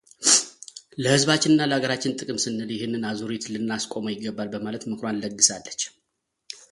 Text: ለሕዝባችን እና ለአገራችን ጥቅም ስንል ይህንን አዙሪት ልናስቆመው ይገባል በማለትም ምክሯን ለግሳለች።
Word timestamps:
ለሕዝባችን 1.03 1.51
እና 1.55 1.67
ለአገራችን 1.71 2.15
ጥቅም 2.19 2.39
ስንል 2.43 2.69
ይህንን 2.75 3.03
አዙሪት 3.11 3.45
ልናስቆመው 3.53 4.13
ይገባል 4.15 4.49
በማለትም 4.55 4.91
ምክሯን 4.93 5.21
ለግሳለች። 5.23 5.83